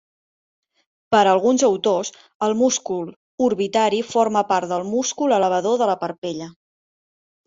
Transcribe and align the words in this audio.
Per 1.15 1.19
a 1.25 1.33
alguns 1.33 1.65
autors, 1.65 2.09
el 2.47 2.55
múscul 2.61 3.11
orbitari 3.47 3.99
forma 4.13 4.43
part 4.53 4.71
del 4.73 4.87
múscul 4.95 5.37
elevador 5.39 5.77
de 5.83 5.89
la 5.91 5.97
parpella. 6.05 6.49